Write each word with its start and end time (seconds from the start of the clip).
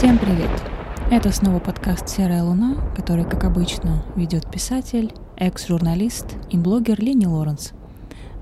Всем 0.00 0.16
привет! 0.18 0.48
Это 1.10 1.30
снова 1.30 1.58
подкаст 1.58 2.08
«Серая 2.08 2.42
луна», 2.42 2.74
который, 2.96 3.28
как 3.28 3.44
обычно, 3.44 4.02
ведет 4.16 4.50
писатель, 4.50 5.12
экс-журналист 5.36 6.24
и 6.48 6.56
блогер 6.56 6.98
Лени 6.98 7.26
Лоренс. 7.26 7.72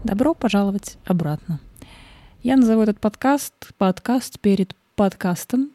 Добро 0.04 0.34
пожаловать 0.34 0.98
обратно. 1.04 1.58
Я 2.44 2.56
назову 2.56 2.82
этот 2.82 3.00
подкаст 3.00 3.54
«Подкаст 3.76 4.38
перед 4.38 4.76
подкастом». 4.94 5.72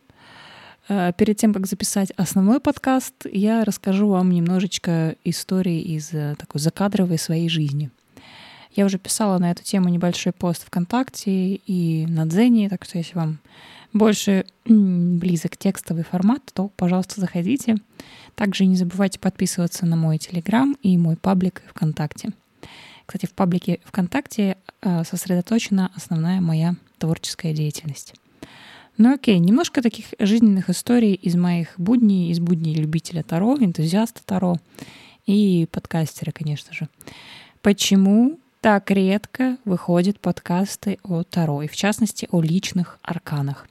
Э, 0.88 1.12
перед 1.18 1.36
тем, 1.36 1.54
как 1.54 1.68
записать 1.68 2.12
основной 2.12 2.62
подкаст, 2.62 3.26
я 3.30 3.66
расскажу 3.66 4.08
вам 4.08 4.32
немножечко 4.32 5.18
истории 5.26 5.82
из 5.82 6.14
э, 6.14 6.36
такой 6.40 6.62
закадровой 6.62 7.18
своей 7.18 7.50
жизни. 7.50 7.92
Я 8.76 8.86
уже 8.86 8.98
писала 8.98 9.38
на 9.38 9.52
эту 9.52 9.64
тему 9.64 9.90
небольшой 9.90 10.34
пост 10.34 10.66
ВКонтакте 10.66 11.56
и 11.56 12.08
на 12.08 12.26
Дзене, 12.26 12.70
так 12.70 12.86
что 12.86 12.98
если 12.98 13.16
вам 13.16 13.40
больше 13.94 14.46
близок 14.66 15.58
текстовый 15.58 16.04
формат, 16.04 16.42
то, 16.54 16.70
пожалуйста, 16.70 17.22
заходите. 17.22 17.78
Также 18.34 18.66
не 18.66 18.76
забывайте 18.76 19.20
подписываться 19.20 19.86
на 19.86 19.96
мой 19.96 20.18
Телеграм 20.18 20.76
и 20.82 20.98
мой 20.98 21.16
паблик 21.16 21.62
ВКонтакте. 21.70 22.32
Кстати, 23.06 23.28
в 23.28 23.34
паблике 23.34 23.80
ВКонтакте 23.86 24.58
э, 24.82 25.04
сосредоточена 25.04 25.92
основная 25.96 26.42
моя 26.42 26.76
творческая 26.98 27.54
деятельность. 27.54 28.16
Ну 28.98 29.14
окей, 29.14 29.38
немножко 29.38 29.82
таких 29.82 30.06
жизненных 30.20 30.70
историй 30.70 31.14
из 31.14 31.36
моих 31.36 31.74
будней, 31.78 32.32
из 32.32 32.40
будней 32.40 32.76
любителя 32.76 33.22
Таро, 33.22 33.58
энтузиаста 33.58 34.22
Таро 34.26 34.56
и 35.26 35.68
подкастера, 35.72 36.32
конечно 36.32 36.74
же. 36.74 36.88
Почему 37.62 38.40
так 38.64 38.90
редко 38.92 39.58
выходят 39.66 40.22
подкасты 40.22 40.98
о 41.04 41.24
Таро, 41.24 41.64
и 41.64 41.68
в 41.68 41.76
частности 41.76 42.30
о 42.32 42.42
личных 42.42 42.98
арканах? 43.02 43.68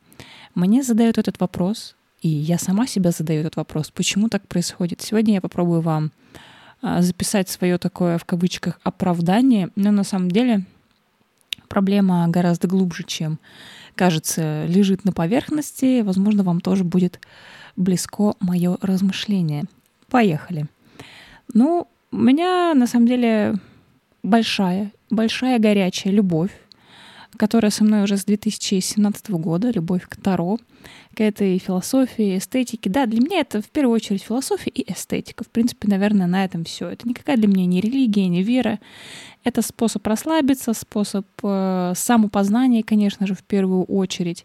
Мне 0.54 0.82
задают 0.82 1.16
этот 1.16 1.40
вопрос, 1.40 1.96
и 2.20 2.28
я 2.28 2.58
сама 2.58 2.86
себя 2.86 3.10
задаю 3.10 3.40
этот 3.40 3.56
вопрос, 3.56 3.90
почему 3.90 4.28
так 4.28 4.46
происходит. 4.46 5.00
Сегодня 5.00 5.32
я 5.32 5.40
попробую 5.40 5.80
вам 5.80 6.12
а, 6.82 7.00
записать 7.00 7.48
свое 7.48 7.78
такое 7.78 8.18
в 8.18 8.26
кавычках 8.26 8.80
оправдание, 8.82 9.70
но 9.76 9.92
на 9.92 10.04
самом 10.04 10.30
деле 10.30 10.66
проблема 11.68 12.28
гораздо 12.28 12.68
глубже, 12.68 13.04
чем 13.04 13.38
кажется, 13.94 14.66
лежит 14.66 15.06
на 15.06 15.12
поверхности. 15.12 16.02
Возможно, 16.02 16.42
вам 16.42 16.60
тоже 16.60 16.84
будет 16.84 17.18
близко 17.76 18.34
мое 18.40 18.76
размышление. 18.82 19.64
Поехали. 20.10 20.66
Ну, 21.54 21.88
у 22.10 22.16
меня 22.18 22.74
на 22.74 22.86
самом 22.86 23.06
деле 23.06 23.54
большая, 24.22 24.92
большая 25.10 25.58
горячая 25.58 26.12
любовь 26.12 26.50
которая 27.36 27.70
со 27.70 27.84
мной 27.84 28.02
уже 28.02 28.16
с 28.16 28.24
2017 28.24 29.30
года, 29.30 29.70
любовь 29.70 30.06
к 30.08 30.16
Таро, 30.16 30.58
к 31.14 31.20
этой 31.20 31.58
философии, 31.58 32.38
эстетике. 32.38 32.90
Да, 32.90 33.06
для 33.06 33.20
меня 33.20 33.40
это 33.40 33.62
в 33.62 33.68
первую 33.70 33.96
очередь 33.96 34.22
философия 34.22 34.70
и 34.70 34.92
эстетика. 34.92 35.44
В 35.44 35.48
принципе, 35.48 35.88
наверное, 35.88 36.26
на 36.26 36.44
этом 36.44 36.64
все. 36.64 36.88
Это 36.88 37.08
никакая 37.08 37.36
для 37.36 37.48
меня 37.48 37.66
не 37.66 37.80
религия, 37.80 38.28
не 38.28 38.42
вера. 38.42 38.78
Это 39.44 39.62
способ 39.62 40.06
расслабиться, 40.06 40.72
способ 40.74 41.26
э, 41.42 41.92
самопознания, 41.96 42.82
конечно 42.82 43.26
же, 43.26 43.34
в 43.34 43.42
первую 43.42 43.84
очередь. 43.84 44.44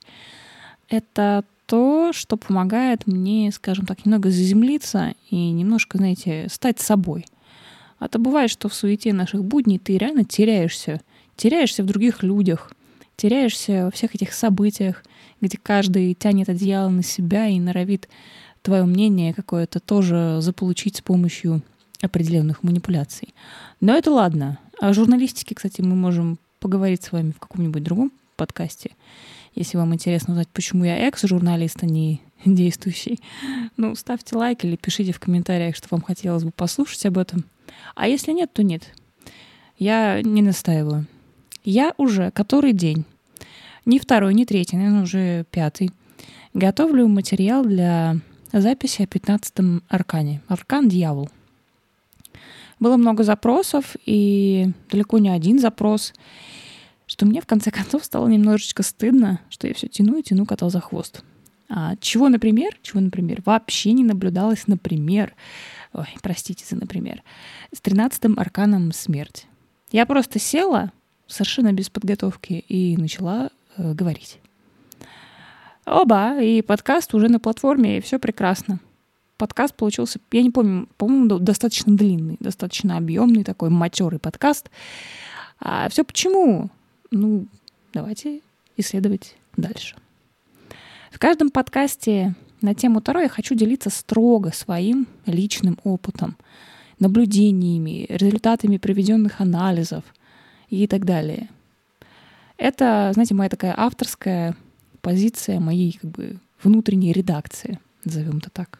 Это 0.89 1.43
то, 1.65 2.13
что 2.13 2.37
помогает 2.37 3.05
мне, 3.05 3.51
скажем 3.51 3.85
так, 3.85 4.05
немного 4.05 4.31
заземлиться 4.31 5.13
и 5.29 5.51
немножко, 5.51 5.97
знаете, 5.97 6.47
стать 6.49 6.79
собой. 6.79 7.25
А 7.99 8.07
то 8.07 8.19
бывает, 8.19 8.49
что 8.51 8.69
в 8.69 8.73
суете 8.73 9.13
наших 9.13 9.43
будней 9.43 9.79
ты 9.79 9.97
реально 9.97 10.23
теряешься. 10.23 11.01
Теряешься 11.35 11.83
в 11.83 11.87
других 11.87 12.23
людях, 12.23 12.71
теряешься 13.15 13.85
во 13.85 13.91
всех 13.91 14.15
этих 14.15 14.33
событиях, 14.33 15.03
где 15.41 15.57
каждый 15.61 16.13
тянет 16.13 16.49
одеяло 16.49 16.89
на 16.89 17.03
себя 17.03 17.47
и 17.47 17.59
норовит 17.59 18.09
твое 18.61 18.83
мнение 18.83 19.33
какое-то 19.33 19.79
тоже 19.79 20.37
заполучить 20.41 20.97
с 20.97 21.01
помощью 21.01 21.61
определенных 22.01 22.63
манипуляций. 22.63 23.33
Но 23.81 23.95
это 23.95 24.11
ладно. 24.11 24.59
О 24.79 24.93
журналистике, 24.93 25.55
кстати, 25.55 25.81
мы 25.81 25.95
можем 25.95 26.37
поговорить 26.59 27.03
с 27.03 27.11
вами 27.11 27.31
в 27.31 27.39
каком-нибудь 27.39 27.83
другом 27.83 28.11
подкасте. 28.35 28.91
Если 29.55 29.77
вам 29.77 29.93
интересно 29.93 30.33
узнать, 30.33 30.49
почему 30.49 30.83
я 30.83 30.97
экс-журналист, 31.07 31.77
а 31.81 31.85
не 31.87 32.21
действующий, 32.45 33.19
ну, 33.75 33.95
ставьте 33.95 34.35
лайк 34.35 34.63
или 34.63 34.75
пишите 34.75 35.11
в 35.11 35.19
комментариях, 35.19 35.75
что 35.75 35.87
вам 35.89 36.01
хотелось 36.01 36.43
бы 36.43 36.51
послушать 36.51 37.05
об 37.07 37.17
этом. 37.17 37.45
А 37.95 38.07
если 38.07 38.31
нет, 38.31 38.51
то 38.53 38.63
нет. 38.63 38.93
Я 39.77 40.21
не 40.21 40.41
настаиваю. 40.41 41.05
Я 41.63 41.93
уже 41.97 42.31
который 42.31 42.73
день, 42.73 43.05
не 43.85 43.99
второй, 43.99 44.33
не 44.33 44.45
третий, 44.45 44.77
наверное, 44.77 45.03
уже 45.03 45.45
пятый, 45.51 45.91
готовлю 46.53 47.07
материал 47.07 47.63
для 47.63 48.17
записи 48.51 49.01
о 49.01 49.05
15-м 49.05 49.83
аркане. 49.87 50.41
Аркан 50.47 50.89
«Дьявол». 50.89 51.29
Было 52.79 52.97
много 52.97 53.23
запросов, 53.23 53.95
и 54.05 54.71
далеко 54.91 55.17
не 55.17 55.29
один 55.29 55.59
запрос, 55.59 56.13
что 57.05 57.25
мне 57.25 57.41
в 57.41 57.45
конце 57.47 57.71
концов 57.71 58.05
стало 58.05 58.27
немножечко 58.27 58.83
стыдно, 58.83 59.39
что 59.49 59.67
я 59.67 59.73
все 59.73 59.87
тяну 59.87 60.17
и 60.17 60.23
тяну 60.23 60.45
кота 60.45 60.69
за 60.69 60.79
хвост. 60.79 61.23
А, 61.69 61.95
чего, 61.97 62.29
например, 62.29 62.77
чего, 62.81 63.01
например, 63.01 63.41
вообще 63.45 63.91
не 63.91 64.03
наблюдалось, 64.03 64.67
например, 64.67 65.33
ой, 65.97 66.07
простите 66.21 66.63
за 66.65 66.75
например, 66.75 67.23
с 67.73 67.81
13-м 67.81 68.39
арканом 68.39 68.91
смерть. 68.91 69.47
Я 69.91 70.05
просто 70.05 70.39
села, 70.39 70.91
совершенно 71.27 71.73
без 71.73 71.89
подготовки 71.89 72.53
и 72.67 72.95
начала 72.97 73.49
э, 73.75 73.93
говорить. 73.93 74.39
Оба, 75.85 76.39
и 76.41 76.61
подкаст 76.61 77.13
уже 77.13 77.29
на 77.29 77.39
платформе, 77.39 77.97
и 77.97 78.01
все 78.01 78.19
прекрасно. 78.19 78.79
Подкаст 79.37 79.75
получился, 79.75 80.19
я 80.31 80.41
не 80.41 80.51
помню, 80.51 80.87
по-моему, 80.97 81.39
достаточно 81.39 81.95
длинный, 81.95 82.37
достаточно 82.39 82.97
объемный 82.97 83.43
такой 83.43 83.69
матерый 83.69 84.19
подкаст. 84.19 84.69
А 85.59 85.87
все 85.89 86.03
почему? 86.03 86.69
Ну, 87.11 87.47
давайте 87.93 88.41
исследовать 88.75 89.35
дальше. 89.55 89.95
В 91.11 91.19
каждом 91.19 91.49
подкасте 91.49 92.35
на 92.61 92.73
тему 92.73 93.01
Таро 93.01 93.21
я 93.21 93.29
хочу 93.29 93.55
делиться 93.55 93.89
строго 93.89 94.51
своим 94.51 95.07
личным 95.25 95.77
опытом, 95.83 96.37
наблюдениями, 96.99 98.05
результатами 98.09 98.77
проведенных 98.77 99.41
анализов— 99.41 100.03
и 100.69 100.87
так 100.87 101.05
далее. 101.05 101.49
Это, 102.57 103.11
знаете, 103.13 103.33
моя 103.33 103.49
такая 103.49 103.73
авторская 103.77 104.55
позиция 105.01 105.59
моей 105.59 105.97
как 106.01 106.11
бы 106.11 106.37
внутренней 106.61 107.13
редакции, 107.13 107.79
назовем 108.03 108.37
это 108.37 108.49
так. 108.49 108.79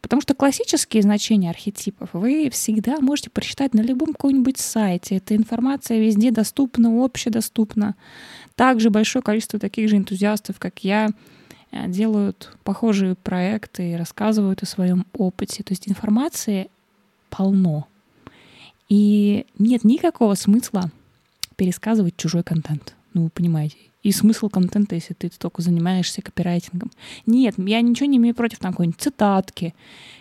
Потому 0.00 0.22
что 0.22 0.34
классические 0.34 1.02
значения 1.02 1.50
архетипов 1.50 2.10
вы 2.12 2.50
всегда 2.50 3.00
можете 3.00 3.30
прочитать 3.30 3.74
на 3.74 3.80
любом 3.80 4.12
каком-нибудь 4.12 4.58
сайте. 4.58 5.16
Эта 5.16 5.34
информация 5.34 5.98
везде 5.98 6.30
доступна, 6.30 7.04
общедоступна. 7.04 7.96
Также 8.54 8.90
большое 8.90 9.22
количество 9.22 9.58
таких 9.58 9.88
же 9.88 9.96
энтузиастов, 9.96 10.58
как 10.58 10.84
я, 10.84 11.10
делают 11.72 12.56
похожие 12.64 13.14
проекты 13.14 13.92
и 13.92 13.96
рассказывают 13.96 14.62
о 14.62 14.66
своем 14.66 15.06
опыте. 15.12 15.62
То 15.62 15.72
есть 15.72 15.88
информации 15.88 16.70
полно. 17.30 17.86
И 18.88 19.46
нет 19.58 19.84
никакого 19.84 20.34
смысла 20.34 20.90
пересказывать 21.56 22.16
чужой 22.16 22.42
контент. 22.42 22.94
Ну, 23.12 23.24
вы 23.24 23.30
понимаете. 23.30 23.76
И 24.02 24.12
смысл 24.12 24.48
контента, 24.48 24.94
если 24.94 25.12
ты 25.12 25.28
только 25.28 25.60
занимаешься 25.60 26.22
копирайтингом. 26.22 26.90
Нет, 27.26 27.54
я 27.58 27.80
ничего 27.80 28.06
не 28.06 28.18
имею 28.18 28.34
против 28.34 28.58
там, 28.58 28.72
какой-нибудь 28.72 29.00
цитатки 29.00 29.74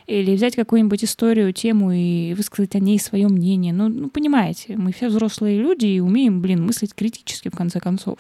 или 0.08 0.36
взять 0.36 0.56
какую-нибудь 0.56 1.04
историю, 1.04 1.54
тему 1.54 1.92
и 1.92 2.34
высказать 2.34 2.76
о 2.76 2.80
ней 2.80 3.00
свое 3.00 3.28
мнение. 3.28 3.74
Ну, 3.74 3.88
ну, 3.88 4.10
понимаете, 4.10 4.76
мы 4.76 4.92
все 4.92 5.10
взрослые 5.10 5.62
люди 5.62 5.86
и 5.86 6.00
умеем, 6.00 6.42
блин, 6.42 6.66
мыслить 6.66 6.96
критически 6.96 7.50
в 7.50 7.56
конце 7.56 7.80
концов. 7.80 8.18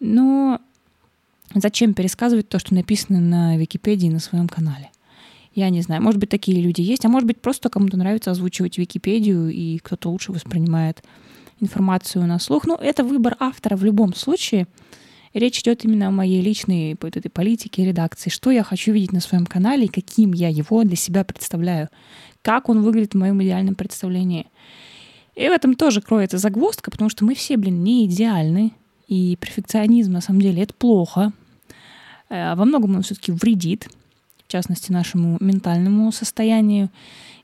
Но 0.00 0.60
зачем 1.54 1.94
пересказывать 1.94 2.48
то, 2.48 2.58
что 2.58 2.74
написано 2.74 3.20
на 3.20 3.56
Википедии 3.56 4.08
на 4.08 4.18
своем 4.18 4.48
канале? 4.48 4.90
Я 5.54 5.70
не 5.70 5.80
знаю, 5.80 6.02
может 6.02 6.20
быть, 6.20 6.28
такие 6.28 6.60
люди 6.60 6.82
есть, 6.82 7.04
а 7.06 7.08
может 7.08 7.26
быть, 7.26 7.40
просто 7.40 7.70
кому-то 7.70 7.96
нравится 7.96 8.30
озвучивать 8.30 8.76
Википедию, 8.76 9.48
и 9.48 9.78
кто-то 9.78 10.10
лучше 10.10 10.32
воспринимает 10.32 11.02
информацию 11.60 12.26
на 12.26 12.38
слух. 12.38 12.66
Но 12.66 12.76
это 12.76 13.04
выбор 13.04 13.36
автора 13.40 13.76
в 13.76 13.84
любом 13.84 14.14
случае. 14.14 14.66
Речь 15.32 15.60
идет 15.60 15.84
именно 15.84 16.08
о 16.08 16.10
моей 16.10 16.42
личной 16.42 16.96
вот 17.00 17.16
этой 17.16 17.30
политике 17.30 17.84
редакции. 17.84 18.30
Что 18.30 18.50
я 18.50 18.62
хочу 18.62 18.92
видеть 18.92 19.12
на 19.12 19.20
своем 19.20 19.46
канале 19.46 19.86
и 19.86 19.88
каким 19.88 20.32
я 20.32 20.48
его 20.48 20.82
для 20.84 20.96
себя 20.96 21.24
представляю. 21.24 21.88
Как 22.42 22.68
он 22.68 22.82
выглядит 22.82 23.14
в 23.14 23.18
моем 23.18 23.42
идеальном 23.42 23.74
представлении. 23.74 24.46
И 25.34 25.48
в 25.48 25.52
этом 25.52 25.74
тоже 25.74 26.00
кроется 26.00 26.38
загвоздка, 26.38 26.90
потому 26.90 27.10
что 27.10 27.24
мы 27.24 27.34
все, 27.34 27.56
блин, 27.56 27.82
не 27.82 28.06
идеальны. 28.06 28.72
И 29.08 29.36
перфекционизм, 29.36 30.12
на 30.12 30.20
самом 30.20 30.40
деле, 30.40 30.62
это 30.62 30.74
плохо. 30.74 31.32
Э, 32.28 32.54
во 32.54 32.64
многом 32.64 32.96
он 32.96 33.02
все-таки 33.02 33.32
вредит 33.32 33.88
в 34.46 34.52
частности, 34.52 34.92
нашему 34.92 35.38
ментальному 35.40 36.12
состоянию. 36.12 36.88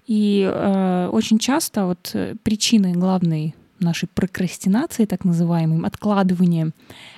И 0.07 0.49
э, 0.49 1.09
очень 1.13 1.39
часто 1.39 1.87
вот 1.87 2.15
причиной 2.43 2.93
главной 2.93 3.55
нашей 3.81 4.09
прокрастинацией, 4.09 5.09
так 5.09 5.25
называемым, 5.25 5.85
откладыванием 5.85 6.73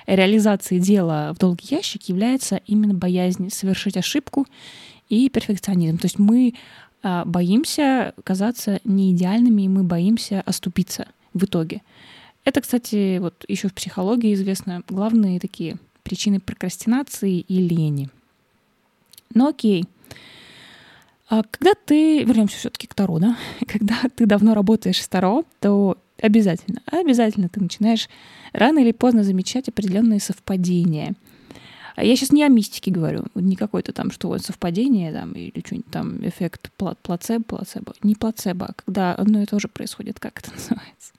реализации 0.07 0.79
дела 0.79 1.33
в 1.33 1.37
долгий 1.37 1.75
ящик 1.75 2.03
является 2.09 2.59
именно 2.65 2.95
боязнь 2.95 3.51
совершить 3.51 3.97
ошибку 3.97 4.47
и 5.07 5.29
перфекционизм. 5.29 5.99
То 5.99 6.05
есть 6.05 6.17
мы 6.17 6.55
а, 7.03 7.23
боимся 7.25 8.15
казаться 8.23 8.79
неидеальными, 8.83 9.61
и 9.61 9.67
мы 9.67 9.83
боимся 9.83 10.41
оступиться 10.41 11.07
в 11.35 11.45
итоге. 11.45 11.83
Это, 12.45 12.61
кстати, 12.61 13.17
вот 13.17 13.43
еще 13.47 13.67
в 13.67 13.73
психологии 13.73 14.33
известно 14.33 14.83
главные 14.87 15.39
такие 15.39 15.77
причины 16.03 16.39
прокрастинации 16.39 17.39
и 17.39 17.57
лени. 17.57 18.09
Ну 19.33 19.47
окей. 19.49 19.85
А 21.27 21.41
когда 21.43 21.73
ты, 21.73 22.23
вернемся 22.23 22.57
все-таки 22.57 22.85
к 22.85 22.93
Таро, 22.93 23.17
да, 23.17 23.35
когда 23.67 23.97
ты 24.15 24.27
давно 24.27 24.53
работаешь 24.53 25.01
с 25.01 25.07
Таро, 25.07 25.43
то 25.59 25.97
обязательно, 26.21 26.81
обязательно 26.85 27.49
ты 27.49 27.59
начинаешь 27.59 28.07
рано 28.53 28.79
или 28.79 28.91
поздно 28.91 29.23
замечать 29.23 29.67
определенные 29.67 30.19
совпадения. 30.19 31.15
А 31.95 32.03
я 32.03 32.15
сейчас 32.15 32.31
не 32.31 32.43
о 32.43 32.49
мистике 32.49 32.91
говорю, 32.91 33.23
не 33.35 33.55
какое-то 33.55 33.93
там, 33.93 34.11
что 34.11 34.27
вот 34.27 34.43
совпадение 34.43 35.13
там, 35.13 35.31
или 35.31 35.63
что-нибудь 35.65 35.89
там, 35.89 36.27
эффект 36.27 36.71
плацебо, 36.77 37.43
плацебо. 37.43 37.93
Не 38.03 38.15
плацебо, 38.15 38.67
а 38.67 38.73
когда 38.73 39.15
одно 39.15 39.41
и 39.41 39.45
то 39.45 39.59
же 39.59 39.67
происходит, 39.67 40.19
как 40.19 40.39
это 40.39 40.51
называется. 40.55 41.13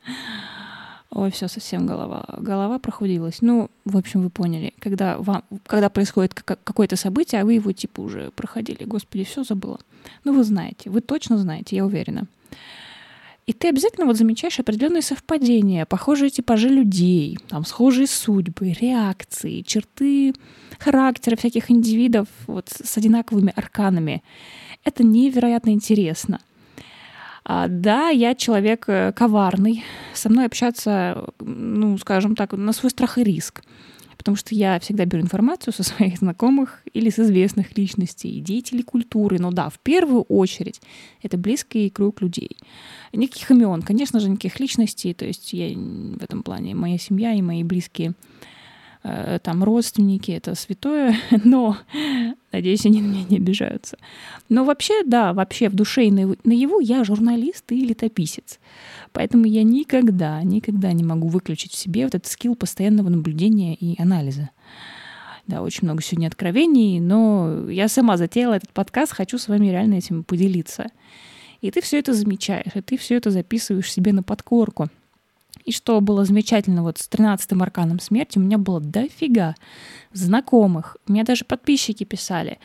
Ой, 1.10 1.30
все, 1.30 1.48
совсем 1.48 1.86
голова. 1.86 2.24
Голова 2.38 2.78
прохудилась. 2.78 3.38
Ну, 3.40 3.70
в 3.84 3.96
общем, 3.96 4.22
вы 4.22 4.30
поняли. 4.30 4.74
Когда, 4.80 5.18
вам, 5.18 5.44
когда 5.66 5.88
происходит 5.88 6.34
какое-то 6.34 6.96
событие, 6.96 7.40
а 7.40 7.44
вы 7.44 7.54
его 7.54 7.72
типа 7.72 8.00
уже 8.00 8.30
проходили. 8.32 8.84
Господи, 8.84 9.24
все 9.24 9.44
забыла. 9.44 9.78
Ну, 10.24 10.34
вы 10.34 10.44
знаете, 10.44 10.90
вы 10.90 11.00
точно 11.00 11.38
знаете, 11.38 11.76
я 11.76 11.86
уверена. 11.86 12.26
И 13.46 13.52
ты 13.52 13.68
обязательно 13.68 14.06
вот 14.06 14.16
замечаешь 14.16 14.58
определенные 14.58 15.02
совпадения, 15.02 15.86
похожие 15.86 16.30
типажи 16.30 16.68
людей, 16.68 17.38
там 17.48 17.64
схожие 17.64 18.08
судьбы, 18.08 18.72
реакции, 18.72 19.62
черты 19.62 20.34
характера 20.80 21.36
всяких 21.36 21.70
индивидов 21.70 22.26
вот 22.48 22.68
с 22.68 22.98
одинаковыми 22.98 23.52
арканами. 23.54 24.24
Это 24.82 25.04
невероятно 25.04 25.70
интересно. 25.70 26.40
А, 27.48 27.68
да, 27.68 28.08
я 28.08 28.34
человек 28.34 28.88
э, 28.88 29.12
коварный, 29.12 29.84
со 30.14 30.28
мной 30.28 30.46
общаться, 30.46 31.32
ну, 31.38 31.96
скажем 31.96 32.34
так, 32.34 32.52
на 32.52 32.72
свой 32.72 32.90
страх 32.90 33.18
и 33.18 33.22
риск. 33.22 33.62
Потому 34.18 34.36
что 34.36 34.52
я 34.52 34.80
всегда 34.80 35.04
беру 35.04 35.22
информацию 35.22 35.72
со 35.72 35.84
своих 35.84 36.18
знакомых 36.18 36.82
или 36.92 37.08
с 37.08 37.20
известных 37.20 37.78
личностей, 37.78 38.40
деятелей 38.40 38.82
культуры. 38.82 39.38
Но 39.38 39.52
да, 39.52 39.68
в 39.68 39.78
первую 39.78 40.22
очередь 40.22 40.80
это 41.22 41.38
близкий 41.38 41.88
круг 41.88 42.20
людей. 42.20 42.56
Никаких 43.12 43.48
имен, 43.52 43.82
конечно 43.82 44.18
же, 44.18 44.28
никаких 44.28 44.58
личностей. 44.58 45.14
То 45.14 45.24
есть 45.24 45.52
я 45.52 45.68
в 45.68 46.24
этом 46.24 46.42
плане 46.42 46.74
моя 46.74 46.98
семья 46.98 47.32
и 47.32 47.42
мои 47.42 47.62
близкие 47.62 48.14
там 49.42 49.62
родственники, 49.62 50.30
это 50.32 50.54
святое, 50.54 51.16
но, 51.44 51.76
надеюсь, 52.52 52.86
они 52.86 53.02
на 53.02 53.06
меня 53.06 53.24
не 53.28 53.36
обижаются. 53.36 53.96
Но 54.48 54.64
вообще, 54.64 55.04
да, 55.04 55.32
вообще 55.32 55.68
в 55.68 55.74
душе 55.74 56.06
и 56.06 56.10
наяву 56.10 56.80
я 56.80 57.04
журналист 57.04 57.70
и 57.70 57.84
летописец. 57.84 58.58
Поэтому 59.12 59.44
я 59.46 59.62
никогда, 59.62 60.42
никогда 60.42 60.92
не 60.92 61.04
могу 61.04 61.28
выключить 61.28 61.72
в 61.72 61.76
себе 61.76 62.04
вот 62.04 62.14
этот 62.14 62.30
скилл 62.30 62.54
постоянного 62.54 63.08
наблюдения 63.08 63.74
и 63.74 64.00
анализа. 64.00 64.50
Да, 65.46 65.62
очень 65.62 65.84
много 65.84 66.02
сегодня 66.02 66.26
откровений, 66.26 66.98
но 66.98 67.70
я 67.70 67.88
сама 67.88 68.16
затеяла 68.16 68.54
этот 68.54 68.72
подкаст, 68.72 69.12
хочу 69.12 69.38
с 69.38 69.46
вами 69.46 69.68
реально 69.68 69.94
этим 69.94 70.24
поделиться. 70.24 70.86
И 71.60 71.70
ты 71.70 71.80
все 71.80 72.00
это 72.00 72.12
замечаешь, 72.12 72.74
и 72.74 72.80
ты 72.80 72.96
все 72.96 73.14
это 73.16 73.30
записываешь 73.30 73.90
себе 73.90 74.12
на 74.12 74.22
подкорку— 74.22 74.88
и 75.66 75.72
что 75.72 76.00
было 76.00 76.24
замечательно, 76.24 76.84
вот 76.84 76.98
с 76.98 77.08
13-м 77.08 77.60
арканом 77.60 77.98
смерти 77.98 78.38
у 78.38 78.40
меня 78.40 78.56
было 78.56 78.80
дофига 78.80 79.56
знакомых. 80.12 80.96
У 81.08 81.12
меня 81.12 81.24
даже 81.24 81.44
подписчики 81.44 82.04
писали. 82.04 82.58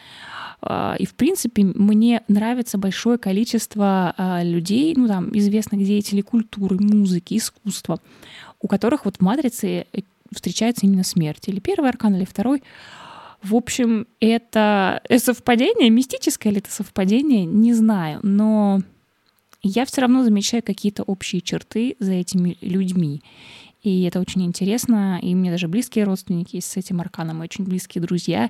А, 0.62 0.95
и, 1.00 1.07
в 1.07 1.15
принципе, 1.15 1.63
мне 1.63 2.21
нравится 2.27 2.77
большое 2.77 3.18
количество 3.18 4.13
а, 4.15 4.44
людей, 4.44 4.94
ну, 4.95 5.07
там, 5.07 5.36
известных 5.36 5.83
деятелей 5.83 6.21
культуры, 6.21 6.77
музыки, 6.80 7.38
искусства, 7.38 8.00
у 8.62 8.68
которых 8.68 9.06
вот 9.06 9.18
в 9.18 9.21
матрице 9.21 9.88
э, 9.92 10.01
встречается 10.31 10.86
именно 10.86 11.04
смерть. 11.04 11.47
Или 11.47 11.59
первый 11.59 11.89
аркан, 11.89 12.15
или 12.15 12.25
второй. 12.25 12.62
В 13.42 13.56
общем, 13.56 14.06
это 14.19 15.01
совпадение, 15.18 15.89
мистическое 15.89 16.54
ли 16.54 16.59
это 16.59 16.71
совпадение, 16.71 17.45
не 17.45 17.74
знаю, 17.74 18.19
но 18.21 18.81
я 19.63 19.86
все 19.86 20.02
равно 20.02 20.24
замечаю 20.24 20.63
какие-то 20.63 21.04
общие 21.04 21.42
черты 21.42 21.96
за 22.00 22.13
этими 22.13 22.58
людьми. 22.62 23.22
И 23.84 24.04
это 24.04 24.19
очень 24.19 24.44
интересно. 24.44 25.19
И 25.22 25.34
мне 25.34 25.50
даже 25.50 25.68
близкие 25.68 26.06
родственники 26.06 26.60
с 26.60 26.78
этим 26.78 27.02
арканом, 27.02 27.42
и 27.42 27.46
очень 27.46 27.66
близкие 27.66 28.02
друзья. 28.02 28.50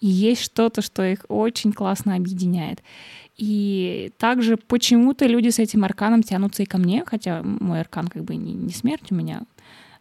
И 0.00 0.06
есть 0.06 0.42
что-то, 0.42 0.82
что 0.82 1.02
их 1.02 1.24
очень 1.28 1.72
классно 1.72 2.14
объединяет. 2.14 2.82
И 3.36 4.12
также 4.18 4.56
почему-то 4.56 5.26
люди 5.26 5.48
с 5.48 5.58
этим 5.58 5.84
арканом 5.84 6.22
тянутся 6.22 6.62
и 6.62 6.66
ко 6.66 6.78
мне, 6.78 7.04
хотя 7.06 7.42
мой 7.42 7.80
аркан 7.80 8.08
как 8.08 8.24
бы 8.24 8.36
не, 8.36 8.52
не 8.52 8.72
смерть, 8.72 9.10
у 9.10 9.14
меня 9.14 9.42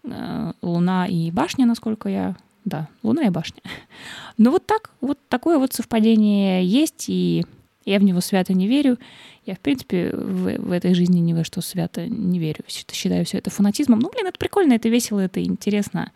э, 0.04 0.54
луна 0.62 1.08
и 1.08 1.31
башня, 1.31 1.66
насколько 1.66 2.10
я... 2.10 2.36
Да, 2.63 2.88
луна 3.04 3.24
и 3.24 3.30
башня. 3.30 3.62
Но 4.38 4.51
вот 4.51 4.66
так, 4.66 4.92
вот 5.00 5.19
такое 5.30 5.58
вот 5.58 5.74
совпадение 5.74 6.66
есть, 6.66 7.06
и 7.08 7.46
я 7.86 8.00
в 8.00 8.04
него 8.04 8.20
свято 8.20 8.54
не 8.54 8.68
верю. 8.68 8.98
Я, 9.46 9.56
в 9.56 9.60
принципе, 9.60 10.10
в, 10.12 10.58
в 10.58 10.72
этой 10.72 10.94
жизни 10.94 11.20
ни 11.20 11.34
во 11.34 11.44
что 11.44 11.62
свято 11.62 12.08
не 12.08 12.40
верю. 12.40 12.64
Считаю 12.68 13.26
все 13.26 13.38
это 13.38 13.50
фанатизмом. 13.50 14.00
Ну, 14.00 14.10
блин, 14.12 14.28
это 14.28 14.40
прикольно, 14.40 14.74
это 14.74 14.90
весело, 14.90 15.20
это 15.20 15.44
интересно. 15.44 16.12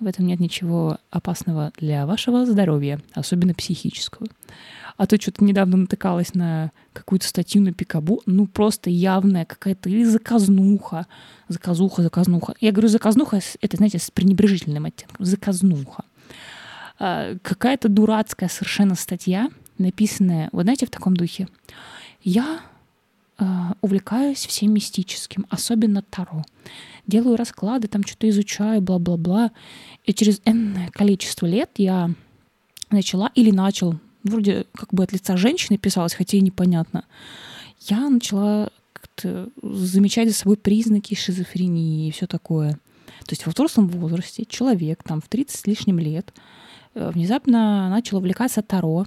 В 0.00 0.06
этом 0.06 0.26
нет 0.26 0.40
ничего 0.40 0.98
опасного 1.10 1.72
для 1.76 2.04
вашего 2.06 2.46
здоровья, 2.46 3.00
особенно 3.12 3.54
психического. 3.54 4.26
А 4.96 5.06
то 5.06 5.20
что-то 5.20 5.44
недавно 5.44 5.76
натыкалась 5.76 6.34
на 6.34 6.72
какую-то 6.92 7.26
статью 7.26 7.62
на 7.62 7.72
Пикабу, 7.72 8.22
ну 8.26 8.46
просто 8.46 8.90
явная 8.90 9.44
какая-то 9.44 9.88
или 9.88 10.04
заказнуха, 10.04 11.06
заказуха, 11.48 12.02
заказнуха. 12.02 12.54
Я 12.60 12.72
говорю 12.72 12.88
заказнуха, 12.88 13.40
это, 13.60 13.76
знаете, 13.76 13.98
с 13.98 14.10
пренебрежительным 14.10 14.84
оттенком, 14.84 15.24
заказнуха. 15.24 16.04
А, 16.98 17.36
какая-то 17.42 17.88
дурацкая 17.88 18.48
совершенно 18.48 18.94
статья, 18.94 19.48
написанная, 19.78 20.48
вот 20.52 20.62
знаете, 20.62 20.86
в 20.86 20.90
таком 20.90 21.14
духе. 21.14 21.48
Я 22.22 22.60
э, 23.38 23.44
увлекаюсь 23.80 24.46
всем 24.46 24.72
мистическим, 24.72 25.46
особенно 25.50 26.02
Таро. 26.02 26.44
Делаю 27.06 27.36
расклады, 27.36 27.88
там 27.88 28.04
что-то 28.04 28.28
изучаю, 28.30 28.80
бла-бла-бла. 28.80 29.50
И 30.04 30.14
через 30.14 30.40
энное 30.44 30.90
количество 30.90 31.46
лет 31.46 31.70
я 31.76 32.10
начала 32.90 33.30
или 33.34 33.50
начал, 33.50 33.98
вроде 34.22 34.66
как 34.74 34.92
бы 34.92 35.02
от 35.02 35.12
лица 35.12 35.36
женщины 35.36 35.76
писалось, 35.76 36.14
хотя 36.14 36.38
и 36.38 36.40
непонятно, 36.40 37.04
я 37.80 38.08
начала 38.08 38.70
как-то 38.92 39.50
замечать 39.62 40.28
за 40.28 40.34
собой 40.34 40.56
признаки 40.56 41.14
шизофрении 41.14 42.08
и 42.08 42.10
все 42.10 42.26
такое. 42.26 42.72
То 43.20 43.32
есть 43.32 43.46
во 43.46 43.52
взрослом 43.52 43.88
возрасте 43.88 44.44
человек 44.44 45.02
там 45.02 45.20
в 45.20 45.28
30 45.28 45.56
с 45.56 45.66
лишним 45.66 45.98
лет 45.98 46.32
э, 46.94 47.10
внезапно 47.10 47.88
начал 47.90 48.18
увлекаться 48.18 48.62
Таро, 48.62 49.06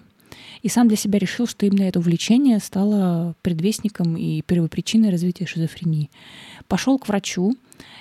и 0.62 0.70
сам 0.70 0.88
для 0.88 0.98
себя 0.98 1.20
решил, 1.20 1.48
что 1.48 1.66
именно 1.66 1.84
это 1.84 2.00
увлечение 2.00 2.60
стало 2.60 3.36
предвестником 3.42 4.18
и 4.18 4.42
первопричиной 4.42 5.10
развития 5.10 5.46
шизофрении. 5.46 6.10
Пошел 6.68 6.98
к 6.98 7.08
врачу, 7.08 7.56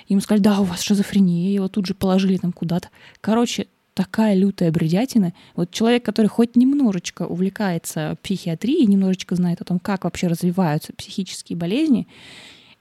ему 0.07 0.21
сказали, 0.21 0.41
да, 0.41 0.59
у 0.59 0.63
вас 0.63 0.81
шизофрения, 0.81 1.53
его 1.53 1.67
тут 1.67 1.85
же 1.85 1.93
положили 1.93 2.37
там 2.37 2.51
куда-то. 2.51 2.89
Короче, 3.21 3.67
такая 3.93 4.35
лютая 4.35 4.71
бредятина. 4.71 5.33
Вот 5.55 5.71
человек, 5.71 6.05
который 6.05 6.27
хоть 6.27 6.55
немножечко 6.55 7.23
увлекается 7.23 8.15
психиатрией, 8.21 8.85
немножечко 8.85 9.35
знает 9.35 9.61
о 9.61 9.65
том, 9.65 9.79
как 9.79 10.03
вообще 10.03 10.27
развиваются 10.27 10.93
психические 10.93 11.57
болезни, 11.57 12.07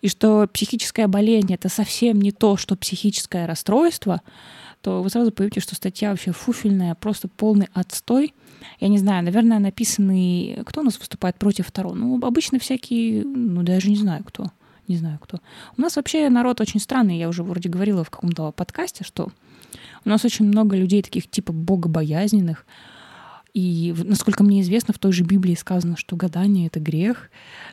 и 0.03 0.09
что 0.09 0.47
психическая 0.47 1.09
болезнь— 1.09 1.53
это 1.55 1.69
совсем 1.71 2.21
не 2.21 2.33
то, 2.33 2.57
что 2.59 2.77
психическое 2.77 3.47
расстройство, 3.47 4.21
то 4.83 5.03
вы 5.03 5.09
сразу 5.09 5.33
поймете, 5.33 5.61
что 5.61 5.75
статья 5.75 6.11
вообще 6.11 6.33
фуфельная, 6.33 6.95
просто 6.95 7.29
полный 7.29 7.69
отстой. 7.73 8.35
Я 8.81 8.89
не 8.89 8.99
знаю, 8.99 9.25
наверное, 9.25 9.59
написанный... 9.59 10.59
Кто 10.65 10.81
у 10.81 10.85
нас 10.85 10.99
выступает 10.99 11.37
против 11.37 11.71
Таро? 11.71 11.95
Ну, 11.95 12.19
обычно 12.25 12.59
всякие... 12.59 13.25
Ну, 13.25 13.63
даже 13.63 13.89
не 13.89 13.97
знаю, 13.97 14.25
кто. 14.25 14.51
Не 14.89 14.97
знаю, 14.97 15.19
кто. 15.21 15.39
У 15.77 15.81
нас 15.81 15.97
вообще 15.97 16.29
народ 16.29 16.61
очень 16.61 16.81
странный. 16.81 17.19
Я 17.19 17.29
уже 17.29 17.43
вроде 17.43 17.69
говорила 17.69 18.05
в 18.05 18.11
каком-то 18.11 18.53
подкасте, 18.53 19.05
что 19.05 19.31
у 20.05 20.09
нас 20.09 20.25
очень 20.25 20.47
много 20.47 20.77
людей 20.77 21.03
таких 21.03 21.29
типа 21.29 21.53
богобоязненных, 21.53 22.67
и, 23.57 23.95
насколько 24.05 24.45
мне 24.45 24.61
известно, 24.61 24.93
в 24.93 24.99
той 24.99 25.13
же 25.13 25.25
Библии 25.25 25.55
сказано, 25.55 25.97
что 25.97 26.15
гадание— 26.15 26.67
это 26.69 26.79
грех. 26.79 27.31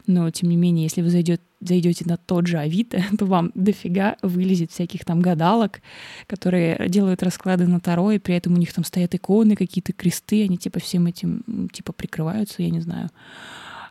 Но, 0.07 0.29
тем 0.29 0.47
не 0.47 0.55
менее, 0.55 0.83
если 0.83 1.01
вы 1.01 1.09
зайдет, 1.09 1.41
зайдете 1.59 2.05
на 2.07 2.15
тот 2.15 2.47
же 2.47 2.57
Авито, 2.57 3.03
то 3.19 3.25
вам 3.25 3.51
дофига 3.53 4.15
вылезет 4.21 4.71
всяких 4.71 5.03
там 5.03 5.19
гадалок, 5.19 5.81
которые 6.25 6.87
делают 6.87 7.21
расклады 7.21 7.67
на 7.67 7.81
Таро, 7.81 8.13
и 8.13 8.19
при 8.19 8.33
этом 8.33 8.53
у 8.53 8.57
них 8.57 8.71
там 8.71 8.85
стоят 8.85 9.13
иконы, 9.13 9.57
какие-то 9.57 9.91
кресты, 9.91 10.45
они 10.45 10.57
типа 10.57 10.79
всем 10.79 11.05
этим 11.05 11.67
типа 11.73 11.91
прикрываются, 11.91 12.63
я 12.63 12.69
не 12.69 12.79
знаю. 12.79 13.09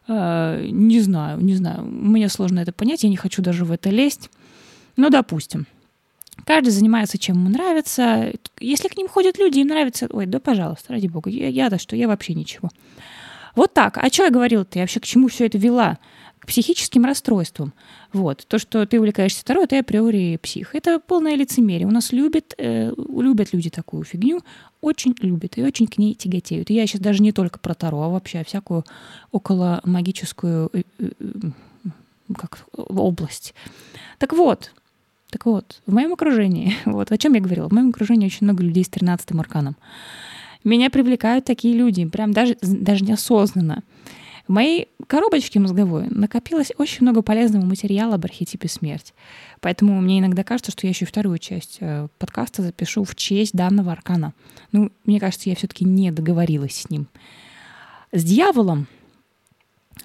Uh, 0.08 0.70
не 0.70 0.98
знаю, 1.00 1.42
не 1.42 1.56
знаю. 1.56 1.84
Мне 1.84 2.30
сложно 2.30 2.60
это 2.60 2.72
понять, 2.72 3.02
я 3.02 3.10
не 3.10 3.18
хочу 3.18 3.42
даже 3.42 3.66
в 3.66 3.70
это 3.70 3.90
лезть. 3.90 4.30
Ну, 4.96 5.10
допустим. 5.10 5.66
Каждый 6.44 6.70
занимается, 6.70 7.18
чем 7.18 7.36
ему 7.36 7.50
нравится. 7.50 8.32
Если 8.58 8.88
к 8.88 8.96
ним 8.96 9.08
ходят 9.08 9.38
люди, 9.38 9.60
им 9.60 9.68
нравится... 9.68 10.08
Ой, 10.10 10.26
да, 10.26 10.40
пожалуйста, 10.40 10.92
ради 10.92 11.06
бога. 11.06 11.30
Я, 11.30 11.48
я-то 11.48 11.78
что? 11.78 11.94
Я 11.94 12.08
вообще 12.08 12.34
ничего. 12.34 12.70
Вот 13.54 13.74
так. 13.74 13.98
А 13.98 14.08
что 14.08 14.24
я 14.24 14.30
говорила-то? 14.30 14.78
Я 14.78 14.82
вообще 14.82 15.00
к 15.00 15.04
чему 15.04 15.28
все 15.28 15.46
это 15.46 15.58
вела? 15.58 15.98
К 16.40 16.46
психическим 16.46 17.04
расстройствам. 17.04 17.72
Вот. 18.12 18.44
То, 18.48 18.58
что 18.58 18.84
ты 18.86 18.98
увлекаешься 18.98 19.44
Таро, 19.44 19.66
ты 19.66 19.78
априори 19.78 20.36
псих. 20.42 20.74
Это 20.74 20.98
полное 20.98 21.36
лицемерие. 21.36 21.86
У 21.86 21.92
нас 21.92 22.10
любят, 22.12 22.54
э, 22.58 22.92
любят 22.96 23.52
люди 23.52 23.70
такую 23.70 24.02
фигню. 24.02 24.42
Очень 24.80 25.14
любят 25.20 25.56
и 25.58 25.62
очень 25.62 25.86
к 25.86 25.98
ней 25.98 26.14
тяготеют. 26.14 26.70
И 26.70 26.74
я 26.74 26.86
сейчас 26.86 27.00
даже 27.00 27.22
не 27.22 27.30
только 27.30 27.60
про 27.60 27.74
Таро, 27.74 28.02
а 28.02 28.08
вообще 28.08 28.42
всякую 28.42 28.84
около 29.30 29.80
магическую 29.84 30.70
э, 30.72 30.82
э, 30.98 31.10
как, 32.36 32.66
область. 32.72 33.54
Так 34.18 34.32
вот, 34.32 34.72
так 35.32 35.46
вот, 35.46 35.80
в 35.86 35.94
моем 35.94 36.12
окружении, 36.12 36.74
вот 36.84 37.10
о 37.10 37.16
чем 37.16 37.32
я 37.32 37.40
говорила, 37.40 37.66
в 37.68 37.72
моем 37.72 37.88
окружении 37.88 38.26
очень 38.26 38.44
много 38.44 38.62
людей 38.62 38.84
с 38.84 38.90
13-м 38.90 39.40
арканом. 39.40 39.76
Меня 40.62 40.90
привлекают 40.90 41.46
такие 41.46 41.74
люди, 41.74 42.04
прям 42.04 42.32
даже, 42.32 42.56
даже 42.60 43.02
неосознанно. 43.02 43.82
В 44.46 44.52
моей 44.52 44.88
коробочке 45.06 45.58
мозговой 45.58 46.08
накопилось 46.10 46.72
очень 46.76 46.98
много 47.00 47.22
полезного 47.22 47.64
материала 47.64 48.16
об 48.16 48.24
архетипе 48.26 48.68
смерть. 48.68 49.14
Поэтому 49.60 49.98
мне 50.02 50.18
иногда 50.18 50.44
кажется, 50.44 50.70
что 50.70 50.86
я 50.86 50.90
еще 50.90 51.06
вторую 51.06 51.38
часть 51.38 51.78
э, 51.80 52.08
подкаста 52.18 52.60
запишу 52.62 53.04
в 53.04 53.14
честь 53.14 53.54
данного 53.54 53.92
аркана. 53.92 54.34
Ну, 54.70 54.92
мне 55.06 55.18
кажется, 55.18 55.48
я 55.48 55.56
все-таки 55.56 55.86
не 55.86 56.12
договорилась 56.12 56.82
с 56.82 56.90
ним. 56.90 57.06
С 58.12 58.22
дьяволом, 58.22 58.86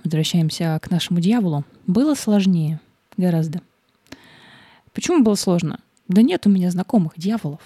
возвращаемся 0.05 0.79
к 0.81 0.89
нашему 0.89 1.19
дьяволу, 1.19 1.65
было 1.86 2.15
сложнее 2.15 2.79
гораздо. 3.17 3.62
Почему 4.98 5.22
было 5.22 5.36
сложно? 5.36 5.80
Да 6.08 6.24
нет 6.24 6.48
у 6.48 6.50
меня 6.50 6.72
знакомых 6.72 7.13
дьяволов. 7.18 7.62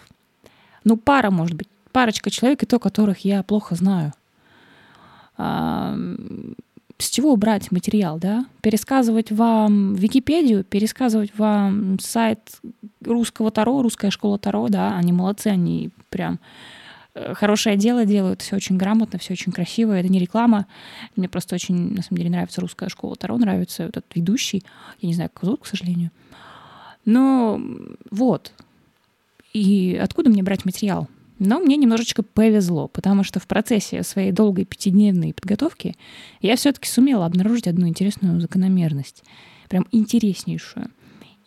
Ну, 0.84 0.98
пара, 0.98 1.32
может 1.32 1.56
быть, 1.56 1.70
парочка 1.94 2.30
человек, 2.30 2.62
и 2.64 2.66
то, 2.66 2.78
которых 2.78 3.20
я 3.20 3.42
плохо 3.42 3.74
знаю. 3.74 4.12
А, 5.38 5.98
с 6.98 7.10
чего 7.10 7.34
брать 7.38 7.72
материал, 7.72 8.20
да? 8.20 8.46
Пересказывать 8.60 9.32
вам 9.32 9.96
Википедию, 9.96 10.66
пересказывать 10.66 11.32
вам 11.38 12.00
сайт 12.00 12.60
русского 13.00 13.50
Таро, 13.50 13.82
русская 13.82 14.12
школа 14.12 14.38
Таро, 14.38 14.68
да, 14.68 14.98
они 14.98 15.14
молодцы, 15.14 15.48
они 15.48 15.90
прям 16.10 16.38
э, 17.14 17.34
хорошее 17.34 17.78
дело 17.78 18.04
делают, 18.04 18.42
все 18.42 18.58
очень 18.58 18.76
грамотно, 18.76 19.20
все 19.20 19.32
очень 19.32 19.54
красиво, 19.54 19.94
это 19.94 20.10
не 20.10 20.20
реклама. 20.20 20.66
Мне 21.16 21.30
просто 21.30 21.56
очень, 21.56 21.94
на 21.94 22.02
самом 22.02 22.18
деле, 22.18 22.30
нравится 22.30 22.60
русская 22.60 22.90
школа 22.90 23.16
Таро, 23.16 23.38
нравится 23.38 23.84
этот 23.84 24.06
ведущий, 24.16 24.66
я 25.00 25.08
не 25.08 25.14
знаю, 25.14 25.30
как 25.34 25.46
зовут, 25.46 25.62
к 25.62 25.68
сожалению. 25.68 26.12
Но 27.06 27.62
вот. 28.10 28.54
И 29.54 30.00
откуда 30.02 30.30
мне 30.30 30.44
брать 30.44 30.66
материал? 30.66 31.08
Но 31.40 31.60
мне 31.60 31.76
немножечко 31.76 32.22
повезло, 32.22 32.88
потому 32.88 33.24
что 33.24 33.40
в 33.40 33.48
процессе 33.48 34.04
своей 34.04 34.32
долгой 34.32 34.66
пятидневной 34.66 35.34
подготовки 35.34 35.96
я 36.40 36.56
все-таки 36.56 36.88
сумела 36.88 37.26
обнаружить 37.26 37.68
одну 37.68 37.88
интересную 37.88 38.40
закономерность. 38.40 39.24
Прям 39.68 39.88
интереснейшую. 39.92 40.92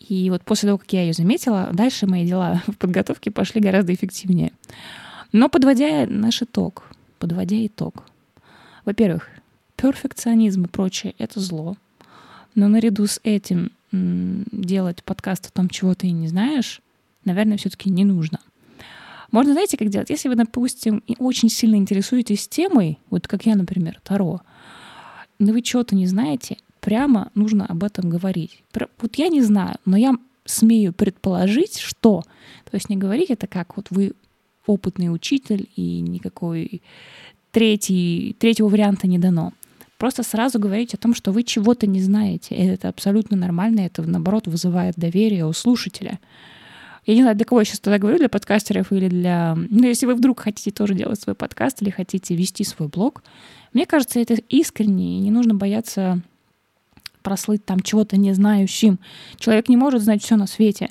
И 0.09 0.31
вот 0.31 0.43
после 0.43 0.69
того, 0.69 0.79
как 0.79 0.93
я 0.93 1.03
ее 1.03 1.13
заметила, 1.13 1.71
дальше 1.73 2.07
мои 2.07 2.27
дела 2.27 2.63
в 2.67 2.77
подготовке 2.77 3.31
пошли 3.31 3.61
гораздо 3.61 3.95
эффективнее. 3.95 4.53
Но 5.33 5.49
подводя 5.49 6.07
наш 6.09 6.43
итог, 6.43 6.85
подводя 7.19 7.65
итог. 7.65 8.05
Во-первых, 8.85 9.29
перфекционизм 9.77 10.65
и 10.65 10.69
прочее— 10.69 11.15
это 11.19 11.41
зло. 11.41 11.77
Но 12.55 12.69
наряду 12.69 13.07
с 13.07 13.21
этим 13.25 13.71
делать 13.95 15.05
подкаст 15.05 15.47
о 15.47 15.53
том, 15.53 15.69
чего 15.69 15.95
ты 15.95 16.11
не 16.11 16.29
знаешь, 16.29 16.81
наверное, 17.25 17.57
все-таки 17.57 17.91
не 17.91 18.05
нужно. 18.05 18.41
Можно, 19.31 19.53
знаете, 19.53 19.77
как 19.77 19.89
делать? 19.89 20.11
Если 20.11 20.29
вы, 20.29 20.37
допустим, 20.37 21.03
очень 21.19 21.49
сильно 21.49 21.77
интересуетесь 21.77 22.47
темой, 22.47 22.99
вот 23.11 23.27
как 23.27 23.47
я, 23.47 23.57
например, 23.57 24.01
Таро, 24.03 24.41
но 25.39 25.53
вы 25.53 25.63
чего-то 25.63 25.97
не 25.97 26.07
знаете, 26.07 26.59
прямо 26.81 27.31
нужно 27.35 27.67
об 27.67 27.83
этом 27.83 28.11
говорить. 28.11 28.63
Вот 29.01 29.17
я 29.17 29.29
не 29.29 29.43
знаю, 29.43 29.77
но 29.85 29.97
я 29.97 30.15
смею 30.45 30.93
предположить, 30.93 31.79
что. 31.79 32.23
То 32.71 32.75
есть 32.75 32.89
не 32.89 32.97
говорить 32.97 33.31
это 33.31 33.47
как 33.47 33.77
вот 33.77 33.87
вы 33.91 34.13
опытный 34.67 35.13
учитель 35.13 35.69
и 35.77 36.01
никакой 36.01 36.83
третий, 37.51 38.37
третьего 38.39 38.69
варианта 38.69 39.07
не 39.07 39.19
дано. 39.19 39.53
Просто 40.05 40.23
сразу 40.23 40.59
говорить 40.59 40.93
о 40.93 40.99
том, 40.99 41.15
что 41.15 41.33
вы 41.33 41.45
чего-то 41.45 41.87
не 41.87 41.99
знаете. 41.99 42.55
Это 42.55 42.91
абсолютно 42.91 43.39
нормально, 43.39 43.81
это, 43.81 44.03
наоборот, 44.03 44.47
вызывает 44.47 44.97
доверие 44.97 45.47
у 45.47 45.55
слушателя. 45.55 46.21
Я 47.07 47.15
не 47.15 47.23
знаю, 47.23 47.35
для 47.35 47.47
кого 47.47 47.63
я 47.63 47.65
сейчас 47.65 47.81
тогда 47.81 47.99
говорю, 47.99 48.19
для 48.19 48.29
подкастеров 48.29 48.93
или 48.93 49.09
для... 49.09 49.55
Ну, 49.57 49.87
если 49.87 50.05
вы 50.05 50.15
вдруг 50.15 50.41
хотите 50.41 50.73
тоже 50.73 50.95
делать 50.95 51.19
свой 51.19 51.35
подкаст 51.35 51.81
или 51.81 51.89
хотите 51.89 52.37
вести 52.37 52.65
свой 52.65 52.89
блог, 52.89 53.23
мне 53.73 53.87
кажется, 53.87 54.21
это 54.21 54.35
искренне, 54.35 55.17
и 55.17 55.21
не 55.21 55.31
нужно 55.31 55.55
бояться 55.55 56.21
прослыть 57.23 57.65
там 57.65 57.81
чего-то 57.81 58.19
не 58.19 58.35
знающим. 58.35 58.99
Человек 59.39 59.71
не 59.71 59.79
может 59.79 60.03
знать 60.03 60.23
все 60.23 60.37
на 60.37 60.47
свете. 60.47 60.91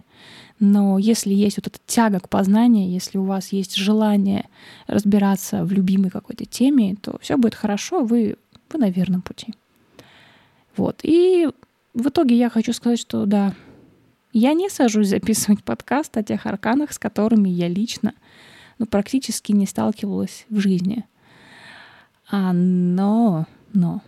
Но 0.60 0.98
если 0.98 1.36
есть 1.36 1.58
вот 1.58 1.68
эта 1.68 1.78
тяга 1.86 2.20
к 2.20 2.30
познанию, 2.30 2.90
если 2.90 3.20
у 3.20 3.26
вас 3.26 3.52
есть 3.52 3.76
желание 3.76 4.46
разбираться 4.88 5.66
в 5.66 5.72
любимой 5.72 6.10
какой-то 6.10 6.46
теме, 6.46 6.96
то 7.00 7.20
все 7.22 7.38
будет 7.38 7.54
хорошо, 7.54 8.04
вы 8.04 8.38
вы 8.74 8.80
на 8.80 8.90
верном 8.90 9.22
пути. 9.22 9.54
Вот. 10.76 11.00
И 11.04 11.50
в 11.94 12.10
итоге 12.10 12.36
я 12.36 12.50
хочу 12.50 12.74
сказать, 12.74 13.00
что 13.00 13.26
да, 13.26 13.54
я 14.32 14.54
не 14.54 14.70
сажусь 14.70 15.10
записывать 15.10 15.64
подкаст 15.64 16.18
о 16.18 16.24
тех 16.24 16.46
арканах, 16.46 16.92
с 16.92 17.00
которыми 17.00 17.50
я 17.50 17.68
лично 17.68 18.14
ну, 18.80 18.86
практически 18.86 19.52
не 19.52 19.66
сталкивалась 19.66 20.46
в 20.50 20.60
жизни. 20.60 21.06
А, 22.32 22.52
но, 22.54 23.46
но, 23.74 24.02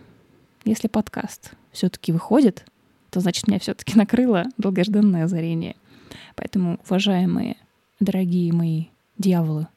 если 0.64 0.88
подкаст 0.88 1.52
все-таки 1.70 2.12
выходит, 2.12 2.64
то 3.10 3.20
значит 3.20 3.46
меня 3.46 3.60
все-таки 3.60 3.96
накрыло 3.96 4.44
долгожданное 4.58 5.24
озарение. 5.24 5.76
Поэтому, 6.34 6.80
уважаемые, 6.84 7.56
дорогие 8.00 8.52
мои 8.52 8.86
дьяволы, 9.16 9.68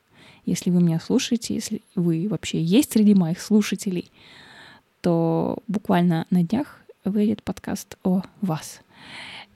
если 0.46 0.72
вы 0.72 0.82
меня 0.82 1.00
слушаете, 1.00 1.54
если 1.54 1.82
вы 1.96 2.28
вообще 2.28 2.62
есть 2.62 2.94
среди 2.94 3.14
моих 3.14 3.40
слушателей, 3.40 4.12
то 5.02 5.58
буквально 5.68 6.26
на 6.30 6.44
днях 6.44 6.80
выйдет 7.06 7.44
подкаст 7.44 7.98
о 8.04 8.22
вас. 8.42 8.82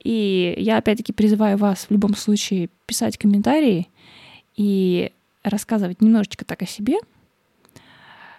И 0.02 0.54
я 0.58 0.76
опять-таки 0.76 1.12
призываю 1.12 1.56
вас 1.56 1.86
в 1.86 1.90
любом 1.90 2.14
случае 2.14 2.68
писать 2.86 3.16
комментарии 3.16 3.88
и 4.56 5.12
рассказывать 5.42 6.00
немножечко 6.02 6.44
так 6.44 6.62
о 6.62 6.66
себе. 6.66 6.96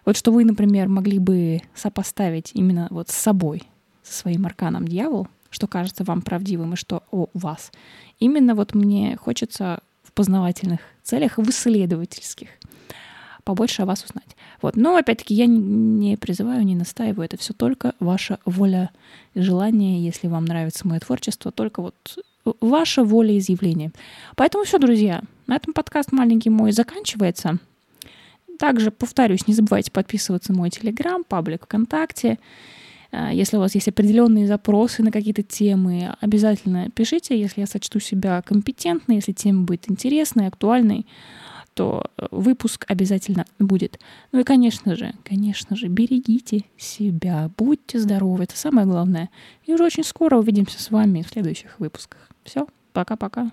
Вот 0.05 0.15
что 0.17 0.31
вы, 0.31 0.45
например, 0.45 0.87
могли 0.87 1.17
бы 1.17 1.61
сопоставить 1.73 2.51
именно 2.53 2.87
вот 2.91 3.09
с 3.09 3.15
собой, 3.15 3.63
со 4.03 4.13
своим 4.13 4.45
арканом 4.45 4.87
дьявол, 4.87 5.27
что 5.49 5.67
кажется 5.67 6.03
вам 6.03 6.21
правдивым 6.21 6.73
и 6.73 6.77
что 6.77 7.01
о 7.11 7.27
вас. 7.33 7.71
Именно 8.19 8.53
вот 8.53 8.75
мне 8.75 9.17
хочется 9.17 9.79
в 10.03 10.11
познавательных 10.11 10.81
целях, 11.01 11.37
в 11.37 11.49
исследовательских 11.49 12.49
побольше 13.45 13.83
о 13.83 13.85
вас 13.85 14.03
узнать. 14.03 14.35
Вот. 14.61 14.75
Но, 14.75 14.97
опять-таки, 14.97 15.33
я 15.33 15.45
не 15.45 16.17
призываю, 16.17 16.65
не 16.65 16.75
настаиваю. 16.75 17.25
Это 17.25 17.37
все 17.37 17.53
только 17.53 17.93
ваша 17.99 18.39
воля 18.43 18.89
желание, 19.35 20.03
если 20.03 20.27
вам 20.27 20.43
нравится 20.43 20.87
мое 20.87 20.99
творчество, 20.99 21.51
только 21.51 21.81
вот 21.81 21.95
ваша 22.59 23.03
воля 23.03 23.37
изъявления. 23.37 23.91
Поэтому 24.35 24.65
все, 24.65 24.77
друзья, 24.77 25.21
на 25.47 25.55
этом 25.55 25.73
подкаст 25.73 26.11
маленький 26.11 26.49
мой 26.49 26.71
заканчивается. 26.71 27.59
Также, 28.59 28.91
повторюсь, 28.91 29.47
не 29.47 29.53
забывайте 29.53 29.91
подписываться 29.91 30.51
на 30.51 30.59
мой 30.59 30.69
телеграм, 30.69 31.23
паблик 31.23 31.65
ВКонтакте. 31.65 32.39
А, 33.11 33.31
если 33.31 33.57
у 33.57 33.59
вас 33.59 33.75
есть 33.75 33.87
определенные 33.87 34.47
запросы 34.47 35.03
на 35.03 35.11
какие-то 35.11 35.43
темы, 35.43 36.15
обязательно 36.21 36.89
пишите, 36.89 37.39
если 37.39 37.61
я 37.61 37.67
сочту 37.67 37.99
себя 37.99 38.41
компетентной, 38.41 39.15
если 39.15 39.33
тема 39.33 39.63
будет 39.63 39.89
интересной, 39.89 40.47
актуальной 40.47 41.05
то 41.75 42.05
э, 42.17 42.27
выпуск 42.31 42.85
обязательно 42.87 43.45
будет. 43.59 43.99
Ну 44.31 44.39
и, 44.39 44.43
конечно 44.43 44.95
же, 44.95 45.13
конечно 45.23 45.75
же, 45.75 45.87
берегите 45.87 46.63
себя, 46.77 47.51
будьте 47.57 47.99
здоровы, 47.99 48.45
это 48.45 48.57
самое 48.57 48.87
главное. 48.87 49.29
И 49.65 49.73
уже 49.73 49.83
очень 49.83 50.03
скоро 50.03 50.37
увидимся 50.37 50.81
с 50.81 50.89
вами 50.89 51.21
в 51.21 51.27
следующих 51.27 51.79
выпусках. 51.79 52.29
Все, 52.43 52.67
пока-пока. 52.93 53.51